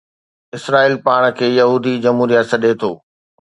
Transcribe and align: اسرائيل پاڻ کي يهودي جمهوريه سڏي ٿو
اسرائيل 0.57 0.95
پاڻ 1.07 1.21
کي 1.41 1.49
يهودي 1.59 1.93
جمهوريه 2.07 2.41
سڏي 2.55 2.73
ٿو 2.81 2.91